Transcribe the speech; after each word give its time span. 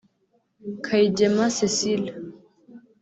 Kayigema 0.85 1.45
Cecile 1.57 2.09